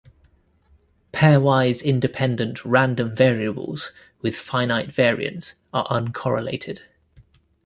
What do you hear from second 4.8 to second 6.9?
variance are uncorrelated.